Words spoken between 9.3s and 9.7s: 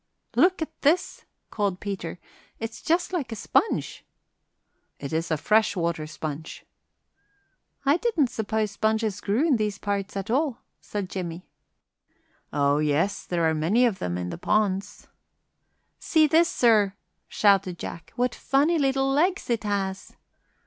in